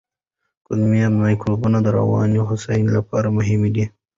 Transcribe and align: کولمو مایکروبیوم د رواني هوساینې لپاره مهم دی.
کولمو 0.65 1.07
مایکروبیوم 1.21 1.73
د 1.83 1.87
رواني 1.97 2.39
هوساینې 2.47 2.91
لپاره 2.97 3.27
مهم 3.37 3.61
دی. 3.75 3.85